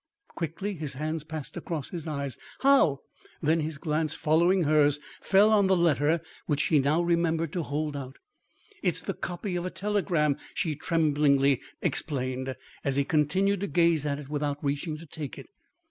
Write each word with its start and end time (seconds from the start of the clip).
Quickly 0.29 0.73
his 0.73 0.93
hands 0.93 1.23
passed 1.23 1.55
across 1.57 1.89
his 1.89 2.07
eyes. 2.07 2.35
"How" 2.61 3.01
Then 3.43 3.59
his 3.59 3.77
glance, 3.77 4.15
following 4.15 4.63
hers, 4.63 4.99
fell 5.21 5.51
on 5.51 5.67
the 5.67 5.77
letter 5.77 6.21
which 6.47 6.59
she 6.61 6.79
now 6.79 7.03
remembered 7.03 7.53
to 7.53 7.61
hold 7.61 7.95
out. 7.95 8.17
"It's 8.81 9.03
the 9.03 9.13
copy 9.13 9.55
of 9.55 9.63
a 9.63 9.69
telegram," 9.69 10.37
she 10.55 10.75
tremblingly 10.75 11.61
explained, 11.83 12.55
as 12.83 12.95
he 12.95 13.03
continued 13.03 13.59
to 13.59 13.67
gaze 13.67 14.03
at 14.03 14.17
it 14.17 14.27
without 14.27 14.57
reaching 14.63 14.97
to 14.97 15.05
take 15.05 15.37
it. 15.37 15.45